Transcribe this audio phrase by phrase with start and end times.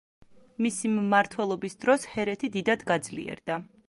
[0.65, 3.59] მისი მმართველობის დროს ჰერეთი დიდად გაძლიერდა.